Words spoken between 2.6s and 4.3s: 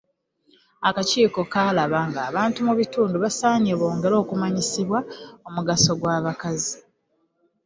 mu bitundu basaanye bongere